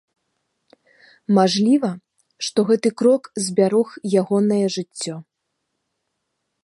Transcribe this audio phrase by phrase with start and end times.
[1.39, 1.91] Мажліва,
[2.47, 3.87] што гэты крок збярог
[4.23, 5.15] ягонае жыццё.